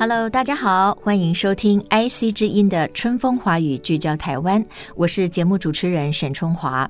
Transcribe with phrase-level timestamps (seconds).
[0.00, 6.88] Hello，大家好，欢迎收听 IC 之音的春风华语聚焦台湾，我是节目主持人沈春华。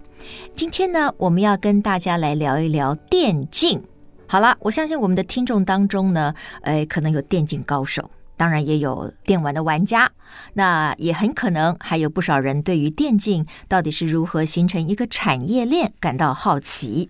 [0.54, 3.82] 今天呢，我们要跟大家来聊一聊电竞。
[4.26, 10.12] 好了，我相信我们的听众当中呢，呃，可能有电竞高手，当然也有电玩的玩家，
[10.52, 17.08] 那也很可能还有不少人对于电竞到底是如何形成一个产业链感到好奇。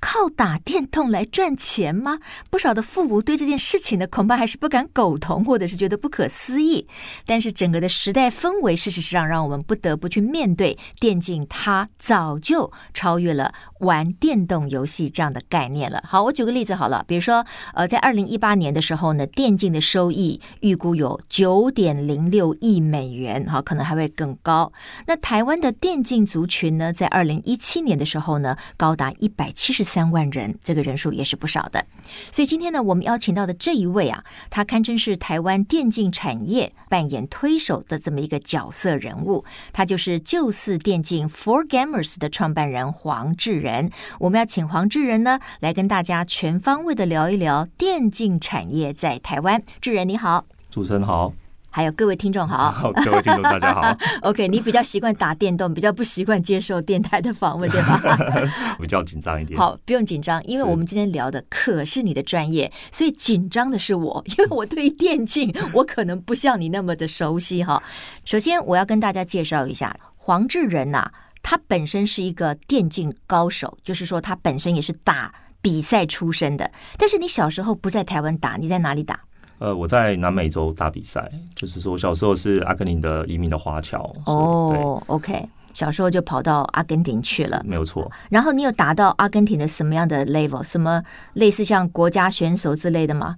[0.00, 2.18] 靠打电动来赚钱吗？
[2.50, 6.86] 不少的父母对这件事情呢，恐怕还是不敢苟同，或者是觉得不可思议。
[7.24, 16.02] 但是整个的时代氛围，事实上让我们不得不去面对电竞，它早就超越了玩电动游戏这样的概念了。
[16.06, 24.72] 好，我举个例子好了，比如说，呃，在二零一八年的时候呢，电竞的收益预估有九点零六亿美元，好，可能还会更高。
[25.06, 29.85] 那台湾的电竞族群呢，在二零一七年的时候呢，高达一百七十。
[29.86, 31.86] 三万人，这个人数也是不少的。
[32.32, 43.90] 所以今天呢，我们邀请到的这一位啊，他堪称是台湾电竞产业扮演推手的这么一个角色人物，他就是旧四电竞 Four Gamers 的创办人黄志仁。
[44.18, 49.62] 我们要请黄志仁呢，来跟大家全方位的聊一聊电竞产业在台湾。
[49.80, 51.32] 志仁你好，主持人好。
[51.76, 53.94] 还有各位听众好， 好，各位听众大家好。
[54.26, 58.00] OK，你比较习惯打电动，比较不习惯接受电台的访问，对吧？
[58.80, 59.60] 比较紧张一点。
[59.60, 67.82] 好，不用紧张，因为我们今天聊的可是你的专业，所以紧张的是我，因为我对于电竞我可能不像你那么的熟悉哈。
[68.24, 75.30] 首先，我要跟大家介绍一下黄志仁呐、啊，他本身是一个电竞高手，就是说他本身也是打
[75.60, 76.72] 比赛出身的。
[76.96, 79.20] 但是你小时候不在台湾打，你在哪里打？
[79.58, 84.10] 呃，我在南美洲打比赛，就是说小时候是阿根廷的移民的华侨。
[84.26, 88.10] 哦，OK，小时候就跑到阿根廷去了，没有错。
[88.28, 90.62] 然后你有达到阿根廷的什么样的 level？
[90.62, 91.02] 什么
[91.34, 93.36] 类似像国家选手之类的吗？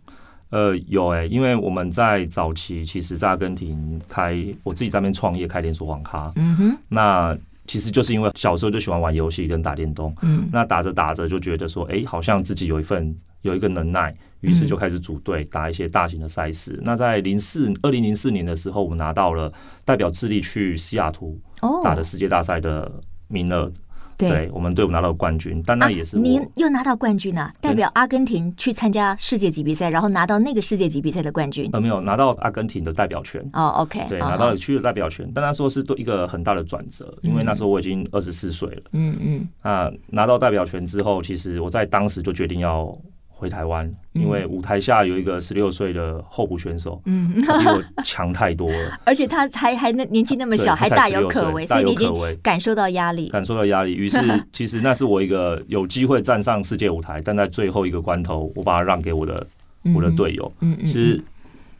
[0.51, 4.35] 呃，有哎、欸，因为我们在早期，其实在阿根廷开，
[4.65, 6.33] 我自己在那边创业开连锁网咖。
[6.37, 7.37] 嗯哼，那
[7.69, 10.13] 其实就是因为小时候就喜欢玩游戏跟打电动。
[10.23, 14.13] 嗯，那打着打着就觉得说，哎、欸，好像自己有一份有一个能耐。
[14.41, 16.73] 于是就开始组队打一些大型的赛事。
[16.79, 19.51] 嗯、那在零四二零零四年的时候，我们拿到了
[19.85, 21.37] 代表智利去西雅图
[21.83, 22.89] 打的世界大赛的
[23.27, 23.65] 名额。
[23.65, 23.73] 哦、
[24.19, 25.63] 对，对，我们队伍拿到冠军。
[25.65, 27.51] 但那也是、啊、您又拿到冠军啊！
[27.61, 31.71] 代表阿根廷去参加世界级比赛，然后拿到那个世界级比赛的冠军。
[31.73, 33.41] 呃，没有拿到阿根廷的代表权。
[33.53, 35.25] 哦，OK，对，拿到了区的代表权。
[35.25, 38.83] 哦、但他说是一个很大的转折，因为那时候我已经二十四岁了。
[38.93, 39.49] 嗯嗯。
[39.63, 42.99] 啊，拿到代表权之后，其实我在当时就决定要。
[43.39, 52.13] 回台湾，因为舞台下有一个十六岁的候补选手，嗯，比我强太多了， 而且他还还那年纪那么小，还大有可为，所以你已经
[52.43, 53.95] 感受到压力，感受到压力。
[53.95, 54.19] 于是，
[54.53, 59.47] 其实那是我一个有机会站上世界舞台，但在最后一个关头，我把它让给我的
[59.95, 60.51] 我的队友。
[60.59, 61.23] 嗯嗯，其实，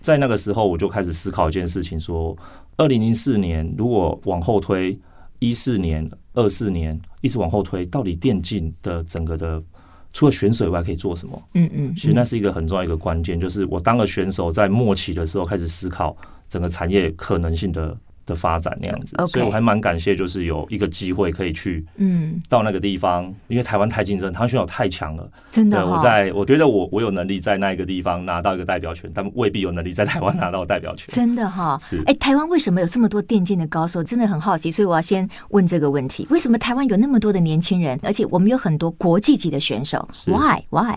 [0.01, 2.37] 在那个时候，我就开始思考一件事情：说，
[2.77, 4.97] 二零零四年如果往后推，
[5.41, 9.61] 一四年、二四年一直往后推，到底电竞的整个的。
[10.19, 11.41] 除了选手以外，可以做什么？
[11.55, 16.17] 嗯嗯，其实那是一个很重要一个关键，就是我当了选手，在末期的时候开始思考
[16.49, 17.97] 整个产业可能性的
[18.29, 25.85] 的发展那样子，所以我还蛮感谢，就是有一个机会可以去，嗯，到那个地方，因为台湾太竞争，台湾选手太强了，真的。
[25.85, 31.07] 我在我觉得我我有能力在那一个地方拿到一个代表权，但未必有能力在台湾拿到代表权。
[31.09, 32.03] 真的哈，是。
[32.07, 34.05] 哎，台湾为什么有这么多电竞的高手？
[34.05, 40.97] 真的很好奇，所以我要先问这个问题：为什么台湾有那么多的年轻人，而且我们有很多国际级的选手？Why Why？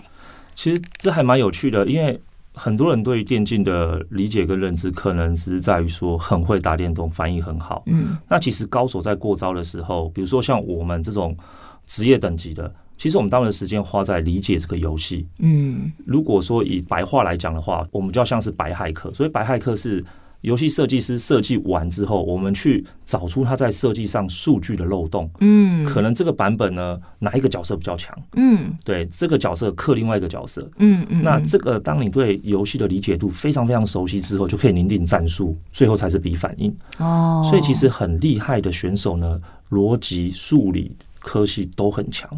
[0.54, 2.20] 其实这还蛮有趣的，因为。
[2.54, 7.82] 很多人对于电竞的理解跟认知，可能是在于说很会打电动，反应很好。
[7.86, 11.36] 嗯，那其实高手在过招的时候，比如说像我们这种
[11.86, 15.26] 职业等级的，其实我们大部分时间花在理解这个游戏。
[15.38, 19.10] 嗯，如果说以白话来讲的话，我们就要像是白骇客。
[19.10, 20.04] 所以白骇客是。
[20.42, 25.28] 游戏设计师设计完之后，我们去找出他在设计上数据的漏洞。
[25.40, 28.16] 嗯，可能这个版本呢，哪一个角色比较强？
[28.34, 30.68] 嗯，对，这个角色克另外一个角色。
[30.78, 36.76] 嗯嗯，那这个当你对游戏的理解度非常非常熟悉之后，就可以拟定战术，最后才是比反应。
[36.98, 39.40] 哦，所以其实很厉害的选手呢，
[39.70, 42.28] 逻辑、数理、科系都很强。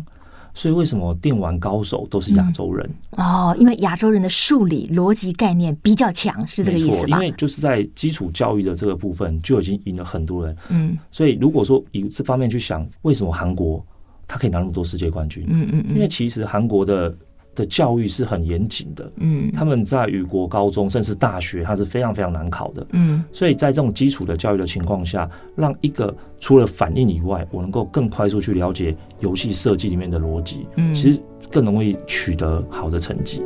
[0.55, 2.89] 所以为什么电玩高手都是亚洲人？
[3.11, 7.17] 嗯、哦，因为亚洲人的数理逻辑概念比较强，是这个意思吧？
[7.17, 10.57] 因为就是在基础教育的这个部分就已经赢了很多人。
[10.69, 13.85] 嗯，所以如果说以这方面去想，为什么韩国
[14.27, 15.45] 他可以拿那么多世界冠军？
[15.49, 17.15] 嗯嗯嗯，因为其实韩国的。
[17.55, 31.21] 的教育是很严谨的，嗯，他们在雨国高中甚至大学，它是非常非常难考的，嗯，所以在这种基础的教育的情况下，让一个除了反应以外，我能够更快速去了解游戏设计里面的逻辑，嗯，其实
[31.51, 33.43] 更容易取得好的成绩。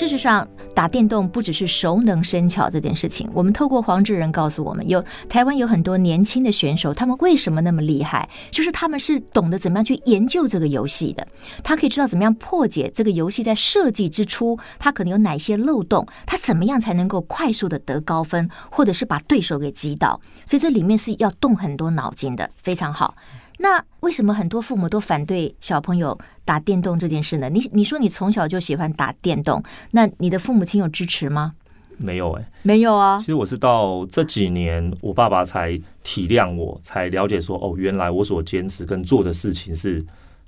[0.00, 3.28] 事实上，打电动不只是熟能生巧这件事情。
[3.34, 8.26] 我们透过黄志仁告诉我们，有台湾有很多年轻的选手，他们为什么那么厉害？
[8.50, 11.28] 就是他们是懂得怎么样去研究这个游戏的。
[11.62, 20.18] 他可以知道怎么样破解这个游戏在设计之初，他可能有哪些漏洞，他怎么样才能够快速的得高分，或者是把对手给击倒。
[20.46, 23.14] 所以这里面是要动很多脑筋的，非常好。
[23.62, 27.50] 那为什么很多父母都反对小朋友打电动这件事呢？
[27.50, 31.52] 你你说你从小就喜欢打电动，那你的父母亲有支持吗？
[31.98, 33.18] 没有哎、欸，没有啊。
[33.18, 40.02] 其实我是到这几年，我爸爸才体谅我，才了解说，哦，原来我所坚持跟做的事情是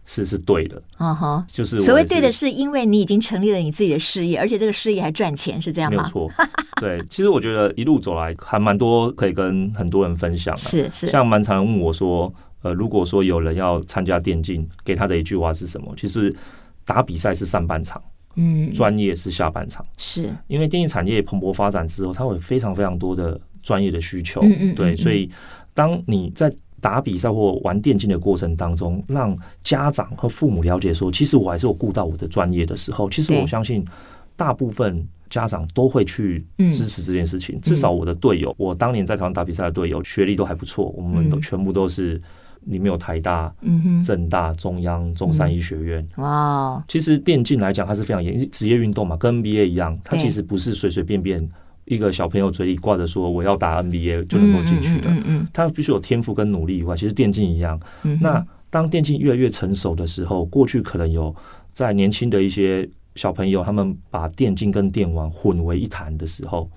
[0.06, 0.82] 是是对的。
[0.99, 5.99] 嗯哈，就是所谓对的是，因为你已经成立了你自己的事业，而且这个事业还赚钱，是这样吗？
[5.99, 6.31] 没有错。
[6.81, 10.61] 对，其实我觉得一路走来还蛮多可以跟很多人分享的。
[10.62, 12.32] 是是，像蛮常问我说。
[12.62, 15.93] 呃，如果说有人要参加电竞，给他的一句话是什么？
[15.97, 16.35] 其实
[16.85, 18.03] 打比赛是上半场，
[18.37, 19.85] 嗯，专业是下半场。
[19.99, 24.41] 是因为电竞产业蓬勃发展之后，它会有非常非常多的专业的需求。
[24.43, 25.31] 嗯嗯嗯嗯对，所以
[25.75, 33.85] 当你在打比赛或玩电竞的过程当中，让家长和父母了解说，其实我还是有顾到我的专业的时候，其实我相信
[34.37, 37.61] 大部分家长都会去支持这件事情。
[37.61, 42.20] 至少我的队友，我当年在台湾打比赛的队友，学历都还不错，我们都全部都是。
[42.67, 43.52] 里面有台大、
[44.06, 46.00] 政大、中央、中山医学院。
[46.19, 51.44] 哇，其实电竞来讲，它是非常严，职业运动嘛，跟 NBA 一样，它其实不是随随便便
[51.87, 55.11] 一个小朋友嘴里挂着说我要打 NBA 就能够进去的。
[55.11, 57.81] 嗯嗯，它必须有天赋跟努力以外，其实电竞一样。
[58.20, 61.35] 那当电竞越来越成熟的时候，过去可能有
[61.73, 66.70] 在年轻的一些小朋友，他们把电竞跟电玩混为一谈的时候。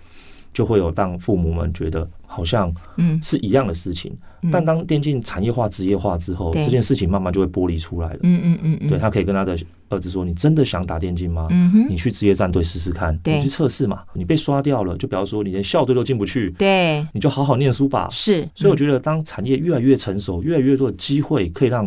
[0.54, 4.18] 就会有让父母们觉得好像嗯是一样的事情，
[4.50, 8.20] 但当电竞产业化、职业化之后，这件事情慢慢就会剥离出来了。
[8.24, 9.60] 嗯嗯嗯，对，他可以跟他的
[9.90, 11.50] 儿子说：“你真的想打电竞吗？
[11.90, 14.02] 你去职业战队试试看，你去测试嘛。
[14.14, 21.86] 你被刷掉了，就比方说你连校队都进不去，对，你就好好念书吧。”是，所以我觉得当产业越来越成熟，越来越多的机会可以让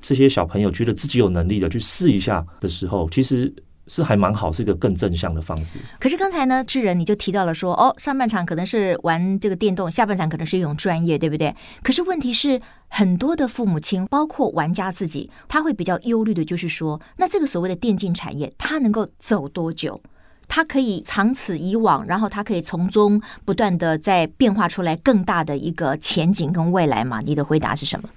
[0.00, 3.52] 这些小朋友觉得自己有能力的去试一下的时候，其实。
[3.88, 5.78] 是还蛮好，是一个更正向的方式。
[5.98, 11.54] 可是刚才呢，智仁你就提到了说，哦，上半场可能是玩这个电动，下半场可能是一种专业，对不对？
[11.82, 20.00] 可是问题是，很多的父母亲，包括玩家自己，他会比较忧虑的，就是说，那这个所谓的电竞产业，它能够走多久？
[20.48, 27.20] 它可以长此以往，然后它可以从中不断的在变化出来更大的一个前景跟未来吗？
[27.20, 28.08] 你的回答是什么？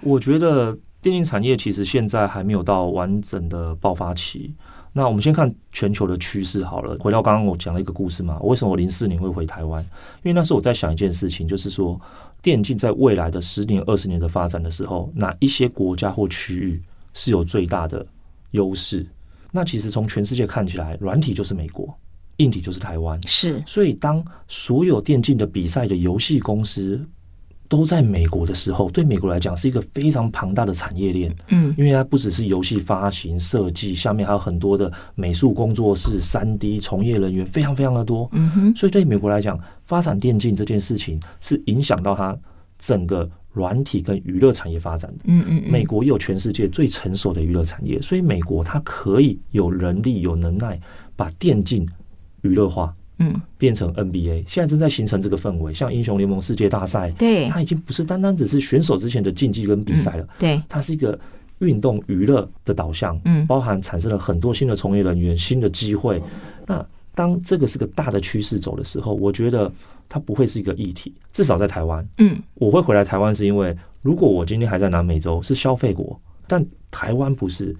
[0.00, 4.54] 我觉得电竞产业其实现在还没有到完整的爆发期。
[4.96, 6.96] 那我们先看全球的趋势好了。
[7.00, 9.82] 回到刚刚我讲了一个故事嘛，为什么我零四年会回台湾？
[10.22, 12.00] 因为那时候我在想一件事情，就是说
[12.40, 16.80] 电竞在未来的十年、二十年的发展的时候，哪一些国家或区域
[17.12, 18.06] 是有最大的
[18.52, 19.04] 优势？
[19.50, 21.92] 那其实从全世界看起来，软体就是美国，
[22.36, 23.20] 硬体就是台湾。
[23.26, 27.04] 是，所以当所有电竞的比赛的游戏公司。
[27.68, 31.34] 都在美国的时候，对美国来讲是一个非常庞大的产业链。
[31.48, 38.28] 嗯，因为它不只是游戏发行设计，下面还有很多的美术工作室、三 D 从业人员，非常非常的多。
[38.32, 42.36] 嗯哼，所以对美国来讲，发展电竞这件事情是影响到它
[42.78, 45.24] 整个软体跟娱乐产业发展的。
[45.24, 50.78] 嗯嗯，美国有全世界最成熟的娱乐产业，所以美国它可以有人力、有能耐
[51.16, 51.88] 把电竞
[52.42, 52.94] 娱乐化。
[53.18, 55.72] 嗯，变成 NBA，现在正在形成这个氛围。
[55.72, 61.18] 像英雄联盟世界大赛，对，它已经不是单单只是选手之前的竞技跟比赛了，对，它是一个
[61.60, 66.20] 运动娱乐的导向，嗯，包含产生了很多新的从业人员、新的机会。
[66.66, 69.70] 那当这个是个大的趋势走的时候，我觉得
[70.08, 77.76] 它不会是一个议题，至少在台湾，嗯，我会回来台湾是因为，如果我今天还在南美洲是消费国，但台湾不是，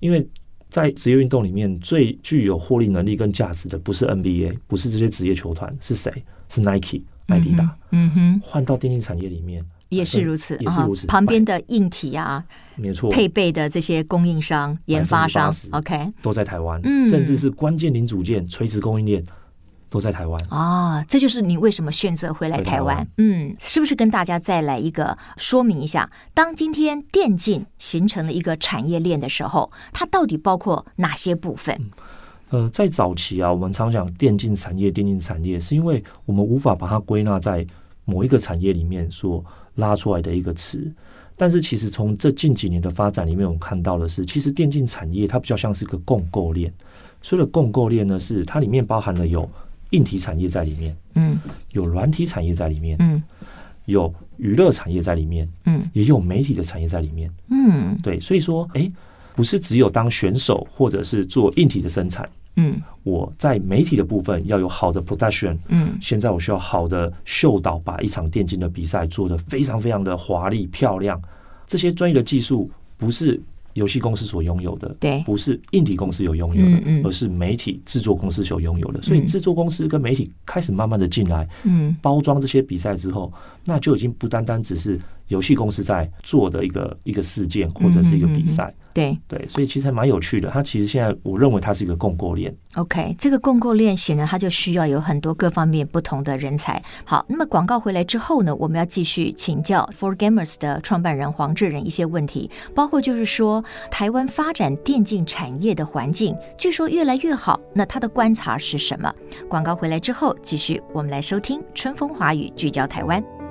[0.00, 0.26] 因为。
[0.72, 6.10] 在职业运动里面，最具有获利能力跟价值的，不是 NBA，不是这些职业球团，是谁？
[6.48, 7.76] 是 Nike，耐迪达。
[7.90, 11.06] 嗯哼，换到电竞产业里面也是如此，也是如此。
[11.06, 12.42] 旁边的硬体啊，
[12.76, 16.80] 没错，配备的这些供应商、研发商，OK，都在台湾。
[16.84, 19.22] 嗯，甚至是关键零组件、垂直供应链
[19.92, 22.96] 都在台湾啊，这就是你为什么选择回来台湾？
[22.96, 26.08] 台湾嗯，是不是跟大家再来一个说明一下？
[26.32, 31.78] 当今天电竞形成了一个产业链的时候，它到底包括哪些部分？
[32.48, 37.66] 呃，在早期啊，我们常讲电竞产业，电竞产业是因为我们无法把它归纳在
[38.06, 39.44] 某一个产业里面所
[39.74, 40.90] 拉出来的一个词。
[41.36, 46.72] 但是，其实从这近几年的发展里面，我们看到的是，其实电竞产业它比较像是一个共构链。
[47.22, 49.48] 所谓的共构链呢，是它里面包含了有
[49.92, 51.38] 硬体产业在里面，嗯，
[51.70, 53.22] 有软体产业在里面，嗯，
[53.86, 58.90] 有娱乐产业在里面，嗯，也有媒体的产业在里面，嗯，对，所以说，哎，
[59.34, 71.20] 不是只有当选手或者是做硬体的生产，嗯，我在媒体的部分要有好的 production，嗯，现在我需要好的秀导，把一场电竞的比赛做得非常非常的华丽漂亮，
[71.66, 73.40] 这些专业的技术不是。
[73.74, 79.00] 游戏公司所拥有的，对，不是硬体公司有拥有的，嗯嗯，而是媒体制作公司所拥有的。
[79.02, 83.32] 所以制作公司跟媒体开始慢慢的进来，嗯，包装这些比赛之后，
[83.64, 85.00] 那就已经不单单只是
[85.32, 88.72] 游戏公司在做的一个一个事件或者是一个比赛。
[88.94, 90.50] 对对，所以其实还蛮有趣的。
[90.50, 92.54] 它其实现在我认为它是一个共构链。
[92.74, 96.82] OK，这个共构链显然它就需要有很多各方面不同的人才。
[97.06, 107.58] 好，那么广告回来之后呢，我们要继续请教 For Gamers 的创办人黄志仁一些问题，包括就是说台湾发展电竞产业的环境，据说越来越好。
[107.72, 109.10] 那他的观察是什么？
[109.48, 113.41] 广告回来之后，继续我们来收听春风华语，聚焦台湾。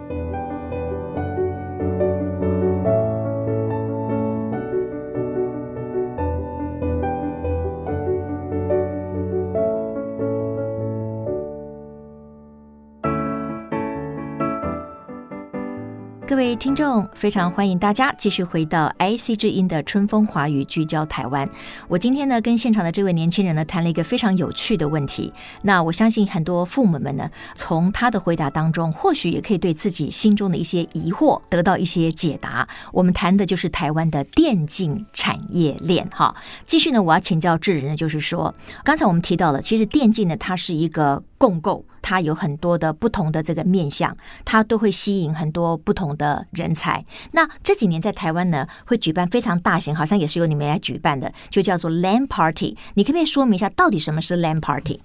[16.32, 21.46] 各位听众，非常欢迎大家继续回到 IC 之音的春风华语聚焦台湾。
[21.90, 25.34] 我今天呢，跟现场的这位年轻人呢，谈了一个非常有趣的问题。
[25.64, 32.66] 那我相信很多父母们呢，从他的回答当中，或许也可以对自己心中的一些疑惑得到一些解答。
[32.94, 36.08] 我们谈的就是台湾的电竞产业链。
[36.14, 36.34] 哈，
[36.66, 41.22] 继续呢，我要请教智仁呢，就是说，刚才我们提到了，其实电竞呢，它是一个。
[41.42, 47.04] 共构，它有很多的不同的这个面向，它都会吸引很多不同的人才。
[47.32, 52.78] 那这几年在台湾呢，会举办非常大型，好像也是由你们来举办的，就叫做 LAN Party。
[52.94, 55.00] 你可不可以说明一下，到底什么是 LAN Party？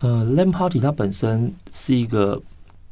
[0.00, 2.38] 呃，LAN Party 它本身是一个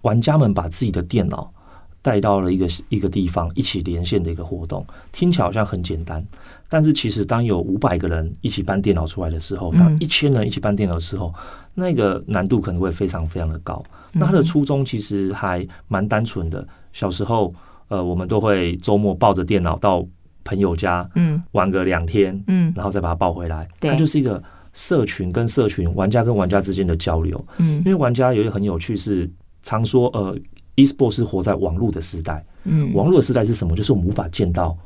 [0.01, 1.53] 玩家们把自己的电脑
[2.01, 6.25] 带到了一个一个地方一起连线的一个活动，听起来好像很简单。
[6.71, 11.33] 但是其实，当有五百个人一起搬电脑出来的时候，当一千人一起搬电脑的时候，
[11.79, 13.81] 那个难度可能会非常非常的高。
[14.11, 16.67] 那他的初衷其实还蛮单纯的。
[16.93, 17.53] 小时候，
[17.87, 20.05] 呃，我们都会周末抱着电脑到
[20.43, 23.69] 朋友家，嗯，玩个两天，嗯，然后再把它抱回来。
[23.81, 24.43] 它就是一个
[24.73, 27.41] 社群跟社群、玩家跟玩家之间的交流。
[27.59, 29.31] 嗯，因为玩家有一个很有趣是，
[29.63, 30.37] 常说呃
[30.75, 32.45] ，e-sport 是活在网络的时代。
[32.65, 33.77] 嗯，网络的时代是什么？
[33.77, 34.77] 就是我们无法见到。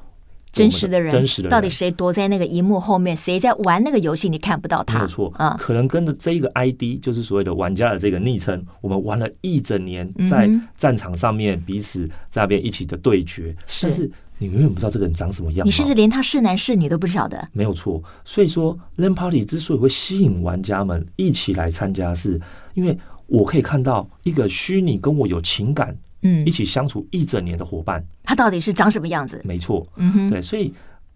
[0.52, 3.16] 真实的人，真实的人，到底谁躲在那个荧幕后面？
[3.16, 4.28] 谁在玩那个游戏？
[4.28, 5.56] 你看不到他，没有错啊。
[5.58, 13.56] 可能跟着这一个 ID，就是所谓的玩家的这个昵称，我们玩了一整年，在战场上面彼此在那边一起的对决。
[13.82, 17.42] 但是你永远不知道这个人长什么样，你甚至连他是男是女都不晓得。
[17.52, 22.38] 没有错，所以说 LAN Party 之所以会吸引玩家们一起来参加，是
[22.74, 25.96] 因为我可以看到一个虚拟跟我有情感。
[26.22, 29.40] 嗯，一起相处一整年的伙伴，他到底是长什么样子？
[29.44, 30.72] 没错，嗯哼，对，所以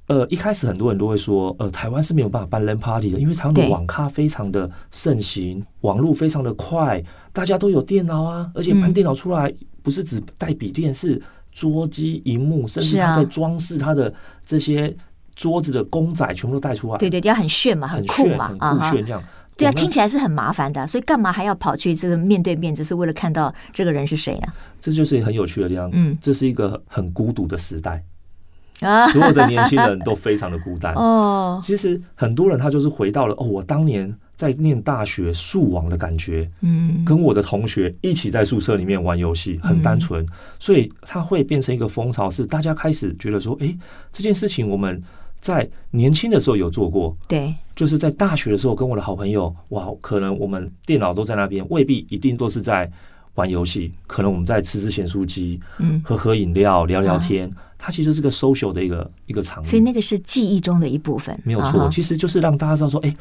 [0.09, 11.21] 呃，一开始很多人都会说，呃，台湾是没有办法办 LAN Party 的，因为台湾的网咖非常的盛行，网络非常的快，大家都有电脑啊，而且搬电脑出来不是只带笔电，是
[11.51, 14.13] 桌机、荧幕，甚至他在装饰他的
[14.45, 14.95] 这些
[15.35, 16.99] 桌子的公仔，全部都带出来。
[16.99, 19.23] 对对，要很炫嘛，很酷嘛，很酷炫这样。
[19.57, 24.55] 对啊，听起来是很麻烦的，所以干嘛还要跑去这个面对面，只是为了看到这个人是谁啊？
[24.79, 25.89] 这就是很有趣的地方。
[25.95, 28.05] 嗯，这是一个很孤独的时代
[28.81, 31.59] 啊，所有的年轻人都非常的孤单 哦。
[31.65, 40.27] 其实很多人他就是回到了哦，我当年在念大学宿网的感觉，嗯，跟我的同学一起在宿舍里面玩游戏，很单纯，
[40.59, 43.75] 所以他会变成一个风潮，是大家开始觉得说，哎，
[44.13, 45.03] 这件事情我们。
[45.47, 52.91] 在年轻的时候有做过，对，就是在大学的时候跟我的好朋友，哇，可能我们电脑都在那边，未必一定都是在
[53.37, 57.49] 玩游戏，可能我们在吃吃咸酥鸡，嗯，喝喝饮料，聊聊天，
[57.79, 63.17] 它其实是个 social 的一个一个场域，所以那个是记忆中的一部分，没有错，其实就是让大家知道说，哎，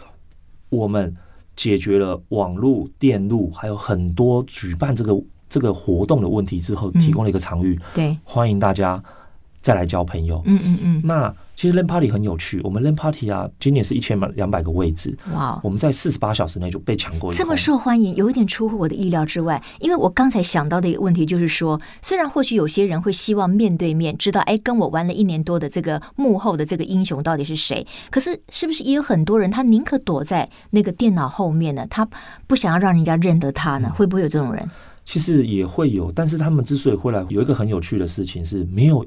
[0.69, 1.13] 我们
[1.55, 5.15] 解决了网络、电路还有很多举办这个
[5.47, 8.99] 这个活动的问题之后，提供了一个场域，对，欢迎大家
[9.61, 11.31] 再来交朋友，嗯嗯嗯，那。
[11.55, 15.59] 其实 LAN Party 很有趣，我们 LAN Party 啊，今年是一千两百个位置，哇！
[15.63, 19.61] 我们在四十八小时内就被抢过一，这么受欢迎，有一点出乎我的意料之外。
[19.79, 31.87] 因为我刚才想到的一个问题就是说，虽然或许有些人会希望面对面知道，哎，跟我玩了一年多的这个幕后的这个英雄到底是谁，可是是不是也有很多人他宁可躲在那个电脑后面呢？
[31.89, 32.05] 他
[32.47, 33.89] 不想要让人家认得他呢？
[33.95, 34.69] 会不会有这种人？
[35.05, 39.05] 其实也会有，但是他们之所以会来，有一个很有趣的事情是没有。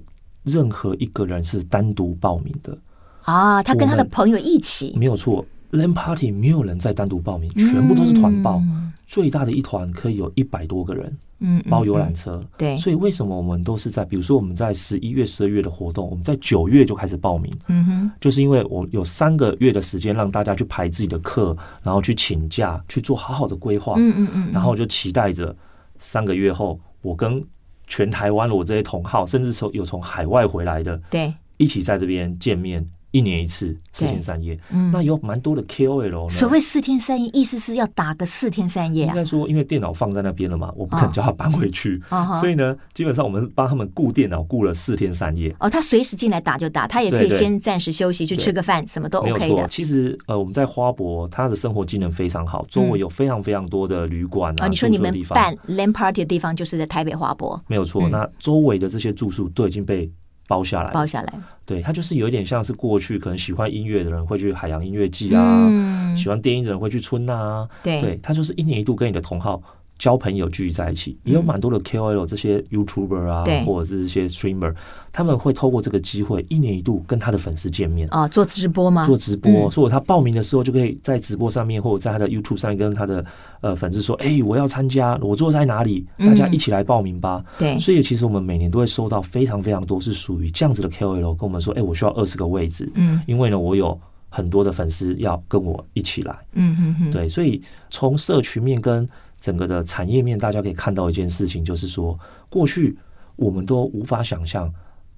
[0.49, 2.77] 任何一个人是单独报名的
[3.23, 5.45] 啊，他跟他的朋友一起没有错。
[5.71, 8.57] LAN Party 没有人再单独报名，全部都是团报。
[8.57, 12.41] 嗯、最大的一团可以有一百多个人，嗯，包游览车。
[12.57, 17.53] 对，所以为什么我们都是在，比如说我们在十一月、十二月的活动，我们在九月就开始报名。
[17.67, 23.93] 嗯哼，就是因为我有三个月的时间让大家去排自己的课，然后去请假去做好好的规划。
[23.99, 25.55] 嗯嗯嗯，然后就期待着
[25.99, 27.45] 三个月后我跟。
[27.89, 32.87] 全台湾我这些同好，甚至从有从海外回来的，对，一起在这边见面。
[33.11, 36.29] 一年一次，四天三夜，嗯，那有蛮多的 KOL。
[36.29, 39.09] 所谓四天三夜，意思是要打个四天三夜啊？
[39.09, 45.55] 应该说，因为电脑放在那边了嘛，我不肯叫他搬回去， 哦、所以呢，基本上我们帮他们雇电脑雇了四天三夜。
[45.59, 49.67] 哦，他随时进来打就打，他也可以先暂时休息，去吃个饭，什么都 OK 的。
[49.69, 54.65] 其实呃，我们在花博，他的生活技能非常好，周围有非常非常多的旅馆啊。
[54.65, 58.03] 嗯、哦，你说你们办 LAN Party 的地方就是在台北花博，没有错。
[58.03, 60.11] 嗯、那周围的这些住宿都已经被。
[60.49, 61.35] 包下来，包下来，
[61.67, 69.63] 对，它就是有一点像是过去可能喜欢音乐的人会去海洋音乐季啊，嗯、喜欢电音的人会去春呐、啊，对，对，它就是一年一度跟你的同好。
[69.99, 74.75] 交朋友聚集在一起，也有蛮多的 KOL 这些 YouTuber 啊，嗯、或者是一些 Streamer，
[75.13, 79.05] 他们会透过这个机会，一年一度跟他的粉丝见面啊，做直播吗？
[79.05, 83.25] 做直播，嗯、所以他报名的时候就可以在直播上面，或者在他的 YouTube 上面跟他的
[83.61, 86.07] 呃粉丝说：“哎、欸，我要参加，我坐在哪里？
[86.19, 87.43] 大家一起来报名吧。
[87.45, 99.09] 嗯”对，所以其实我们每年都会收到非常非常多是属于这样子的 KOL 跟我们说：“哎、欸，我需要二十个位置，嗯，因为呢，我有很多的粉丝要跟我一起来。”嗯嗯嗯，对，所以从社群面跟
[99.41, 102.19] 整个的产业面，大家可以看到一件事情，就是说，
[102.51, 102.97] 过去
[103.37, 104.73] 我们都无法想象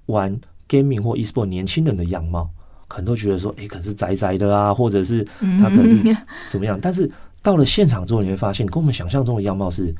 [0.05, 2.49] 玩 gaming 或 e-sport 年轻人的样貌，
[2.87, 5.23] 可能都觉得说，哎，可能是宅宅的啊，或者是
[5.59, 6.79] 他可能是怎么样。
[6.81, 7.09] 但是
[7.41, 9.93] 到了现场之后，你会发现，跟我们想象中的样貌是。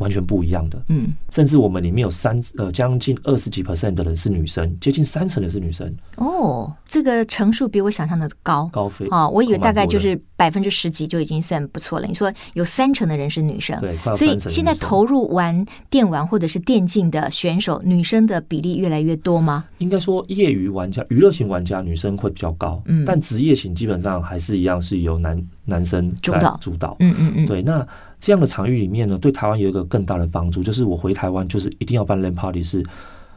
[0.00, 5.94] 完全不一样的，嗯，甚至我们里面有三呃将近二十几 percent 的人是女生，接近三成的是女生。
[6.16, 9.28] 哦，这个成数比我想象的高，高飞啊！
[9.28, 12.06] 我以为大概就是百分之十几就已经算不错了。
[12.06, 19.64] 你说有三成的人是女生，对，所以现在投入玩电玩或者是电竞的选手，女生的比例越来越多吗？
[19.78, 27.86] 应该说业余玩家、娱乐型玩家女生会比较高，嗯，但职业型基本上还是一样是由男男生主导主导，嗯嗯嗯，对，那。
[28.20, 32.84] 这样的场域里面呢，对台湾有一个更大的帮助，就是我回台湾就是一定要办 LAN Party，是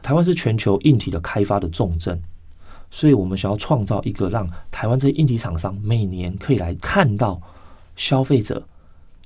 [0.02, 2.20] 台湾是全球硬体的开发的重镇，
[2.90, 7.40] 所以我们想要创造一个让台湾这些硬体厂商每年可以来看到
[7.96, 8.62] 消费者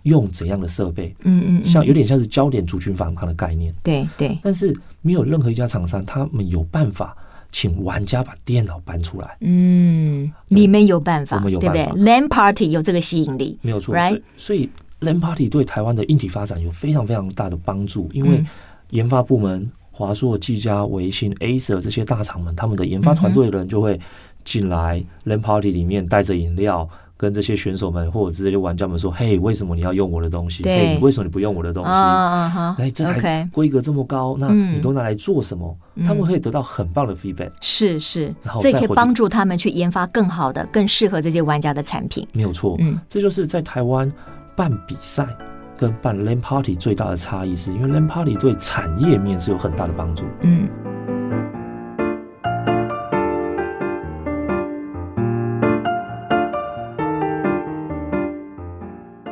[0.05, 7.17] 用怎样的设备，嗯嗯，像有点像是焦点族群反抗的概念，对对，但是没有任何一家厂商他们有办法
[7.51, 14.23] 请玩家把电脑搬出来，嗯，你们有办法，我们有办法，LAN Party 有这个吸引力，没有错，right？
[14.37, 14.71] 所以。
[15.01, 18.45] LAN Party 对台湾的硬体发展有非常非常大的帮助，因为
[18.91, 23.99] 研发部门华硕、技嘉、微星、Acer 这些大厂们，他们的研发团队的人就会
[24.45, 30.63] 进来 LAN Party 里面，带着饮料，跟这些选手们或者是这些玩家们说：“嘿，为什么你要用我的东西？
[30.63, 31.91] 嘿，为什么你不用我的东西？
[31.91, 35.77] 哎，这台规格这么高，那你都拿来做什么？
[36.07, 37.51] 他们可以得到很棒的 feedback。
[37.61, 42.27] 是是，这可以帮助他们去研发更好的、更适合这些玩家的产品。
[42.33, 44.11] 没有错，嗯，这就是在台湾。
[44.59, 45.25] 办比赛
[45.77, 50.25] 跟办 LAN Party 最大的差异是，因为 LAN Party 对产业面是有很大的帮助。
[50.41, 50.69] 嗯。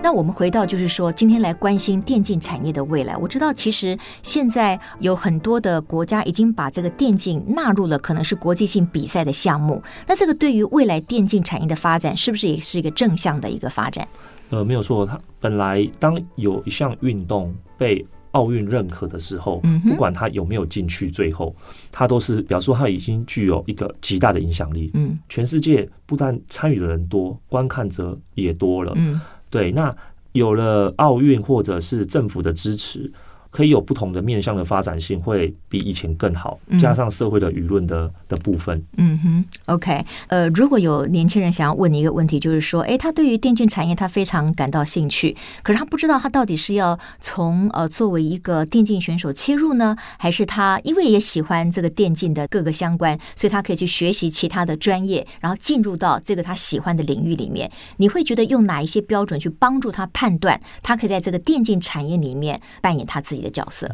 [0.01, 3.17] 那我们回到，就是说，今天来关心电竞产业的未来。
[3.17, 9.83] 我知道，其实现在有很多的国家已经把这个电竞纳入了可能是国际性比赛的项目。
[10.07, 14.07] 那这个对于未来电竞产业的发展，是不是也是一个正向的一个发展？
[14.51, 21.55] 呃，没有错，它本来当有一项运动被奥运认可的时候，不管他有没有进去，最后
[21.91, 24.91] 他都是表示说它已经具有一个极大的影响力。
[24.95, 28.93] 嗯，全世界不但参与的人多，观看者也多了。
[28.97, 29.95] 嗯，对，那
[30.33, 33.11] 有了奥运或者是政府的支持，
[33.57, 36.59] 可以有不同的面向的发展性，会比以前更好。
[36.79, 57.71] 加上社会的舆论的的部分，嗯哼，OK，呃，如果有年轻人想要问你一个问题，就是说，哎，他对于电竞产业他非常感到兴趣，可是他不知道他到底是要从呃作为一个电竞选手切入呢，还是他因为也喜欢这个电竞的各个相关，所以他可以去学习其他的专业，然后进入到这个他喜欢的领域里面。
[57.97, 63.89] 你会觉得用哪一些标准去帮助他判断，他可以在这个电竞产业里面扮演他自己的角色？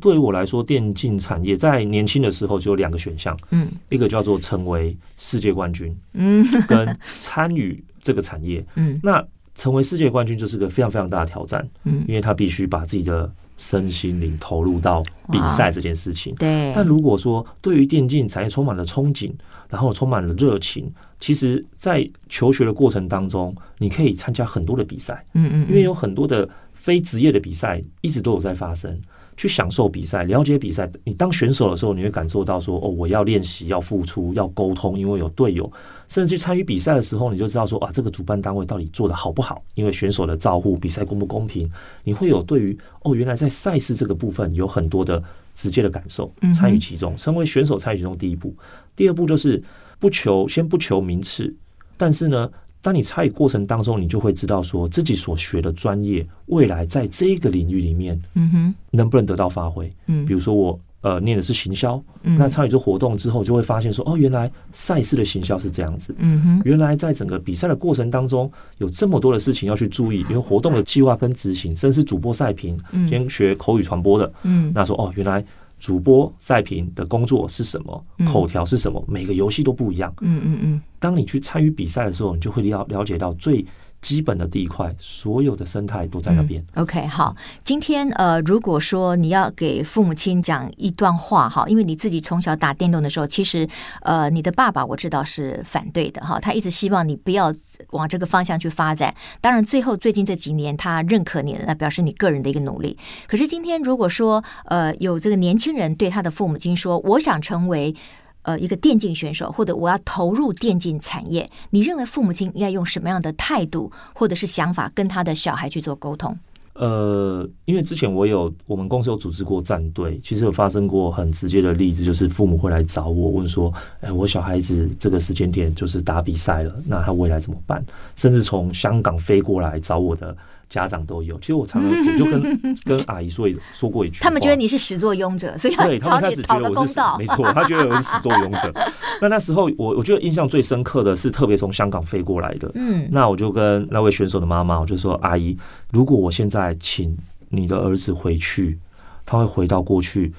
[0.00, 9.22] 对于我来说，电竞产业在年轻的时候就有两个选项，嗯，一个叫做成为世界冠军，嗯， 跟参与这个产业，嗯，那
[9.54, 16.72] 成为世界冠军就是个非常非常大的挑战，嗯，因为他必须把自己的身心灵投入到比赛这件事情，对。
[16.74, 19.30] 但如果说对于电竞产业充满了憧憬，
[19.68, 20.90] 然后充满了热情，
[21.20, 26.48] 其实，在求学的过程当中，你可以参加很多的比赛，嗯嗯，因为有很多的
[26.80, 28.98] 非职业的比赛一直都有在发生。
[29.36, 30.90] 去享受比赛，了解比赛。
[31.02, 35.64] 你当选手的时候，你会感受到说：“哦，我要练习，要付出，要沟通，因为有队友。”
[36.08, 41.66] 甚至去参与比赛的时候，你就知道说：“啊，这个主办单位到底做的好不好？”因为选手的照顾，比赛公不公平，
[42.04, 45.22] 你会有对于哦，原来在赛事这个部分有很多的
[45.54, 48.14] 直接的感受，参与其中，成为选手参与其中。
[48.18, 48.54] 第一步，
[48.94, 49.62] 第二步就是
[49.98, 51.54] 不求先不求名次，
[51.96, 52.50] 但是呢。
[52.82, 59.90] 当你参与过程当中，你就会知道说自己所学的专业未来在这个领域里面，嗯哼，能不能得到发挥？
[60.06, 75.44] 嗯，比如说我呃念的是行销，那参与这活动之后，就会发现说哦，原来赛事的行销是这样子，嗯哼，原来在整个比赛的过程当中有这么多的事情要去注意，因为活动的计划跟执行，甚至是主播赛评，先学口语传播的，嗯，那说哦，原来。
[75.80, 78.04] 主播赛评的工作是什么？
[78.26, 79.02] 口条是什么？
[79.08, 80.14] 每个游戏都不一样。
[80.20, 80.82] 嗯嗯嗯。
[81.00, 83.64] 当你去参与比赛的时候，你就会了了解到最。
[84.00, 86.62] 基本的地块，所有的生态都在那边。
[86.74, 93.68] OK，好，今天呃，如果说你要给父母亲讲一段话哈，因为你自己从小打电动的时候，其实
[94.02, 97.52] 呃，你的爸爸我知道是反对的哈，他一直希望你不要
[97.90, 99.14] 往这个方向去发展。
[99.40, 102.96] 当然，最后最近这几年他认可你了，那表示你个人的一个努力。
[103.26, 107.94] 可是今天如果说呃，有这个年轻人对他的父母亲说，我想成为。
[108.42, 116.36] 呃，一个电竞选手，或者我要投入电竞产业，你认为父母亲应该用什么样的态度或者是想法跟他的小孩去做沟通？
[116.74, 127.84] 呃，因为之前我有我们公司有组织过战队，其实有发生过很直接的例子，就是父母会来找我问说：“哎，我小孩子这个时间点就是打比赛了，那他未来怎么办？”
[128.16, 130.34] 甚至从香港飞过来找我的。
[130.70, 138.72] 家长都有，其实我常常我就跟 跟阿姨说一说过一句，他们觉得你是始作俑者，所以要对他们开始觉得我是没错， 他觉得我是始作俑者。
[139.20, 145.58] 那那时候我我觉得印象最深刻的是特别从香港飞过来的，嗯，那我就跟那位选手的妈妈，我就说阿姨，
[145.90, 148.78] 如果我现在请你的儿子回去，
[149.26, 150.32] 他会回到过去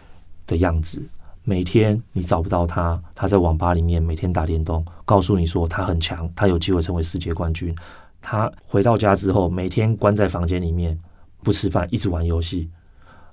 [0.47, 1.01] 的样子，
[1.43, 7.75] 每天你找不到他，他在网吧里面每天打电动，告诉你说他很强，他有机会成为世界冠军。
[8.21, 10.97] 他回到家之后，每天关在房间里面
[11.43, 12.69] 不吃饭，一直玩游戏。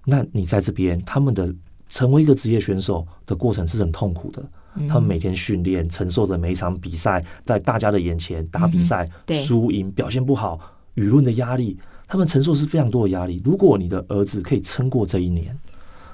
[0.05, 1.55] 那你在这边，他们的
[1.87, 4.43] 成为一个职业选手的过程是很痛苦的。
[4.89, 9.09] 他们每天训练，承受着每一场比赛，在大家的眼前打比赛，
[9.45, 10.59] 输赢表现不好，
[10.95, 13.43] 舆论的压力，他们承受是非常多的压力。
[13.45, 15.59] 如果你的儿子可以撑过这一年，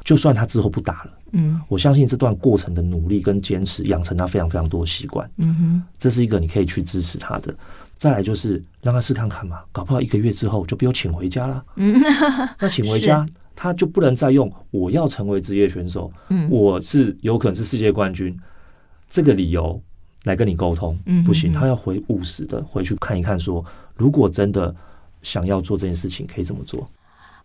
[0.03, 5.31] 就算他之后不打了，嗯，我相信这段过程的努力跟坚持，养成他非常非常多的习惯。
[5.37, 7.55] 嗯哼，这是一个你可以去支持他的。
[7.97, 11.65] 再来就是让他试看看嘛，搞不好一个月之后就被我请回家了。
[11.77, 11.95] 嗯，
[12.59, 13.27] 那请回家
[13.57, 18.37] 他就不能再用我要成为职业选手，嗯，我是有可能是世界冠军
[19.09, 19.81] 这个理由
[20.25, 23.65] 来跟你沟通，不行，他要回务实的回去看一看，说
[23.97, 24.75] 如果真的
[25.23, 26.87] 想要做这件事情，可以怎么做。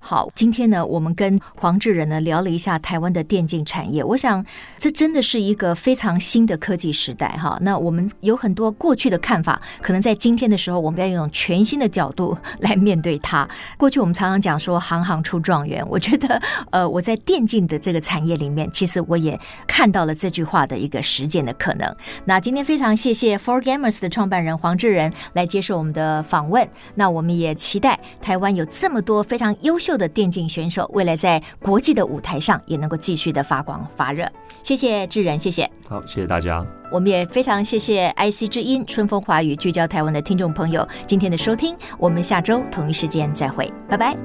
[0.01, 4.01] 好，今天呢，我们跟黄志仁呢聊了一下台湾的电竞产业。
[4.01, 4.43] 我想，
[4.77, 7.59] 这真的是一个非常新的科技时代哈。
[7.61, 13.47] 那我们有很多过去的看法，可能在今天的时候，我们要用全新的角度来面对它。
[13.77, 21.95] 过去我们常常讲说“行行出状元”，我觉得，呃，我在电竞的这个产业里面，其实我也看到了这句话的一个实践的可能。
[22.23, 26.67] 那今天非常谢谢 For Gamers 的创办人黄志仁来接受我们的访问。
[26.95, 29.88] 那我们也期待台湾有这么多非常优秀。
[29.97, 34.25] 的电竞选手，未来在国际的舞台上也能够继续的发光发热。
[34.63, 35.69] 谢谢智仁，谢谢。
[35.87, 36.65] 好，谢谢大家。
[36.91, 41.75] 我们也非常谢谢 IC 之音春风华语聚焦台湾的听众朋友今天的收听。
[41.97, 44.17] 我们下周同一时间再会，拜拜。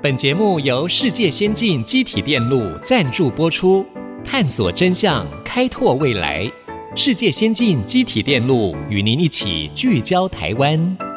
[0.00, 3.84] 本节目由世界先进机体电路赞助播出，
[4.24, 6.50] 探索真相，开拓未来。
[6.94, 11.07] 世界先进机体电路与您一起聚焦台湾。